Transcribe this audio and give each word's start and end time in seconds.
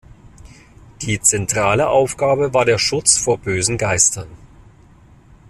Die 1.03 1.21
zentrale 1.21 1.87
Aufgabe 1.87 2.55
war 2.55 2.65
der 2.65 2.79
Schutz 2.79 3.19
vor 3.19 3.37
bösen 3.37 3.77
Geistern. 3.77 4.25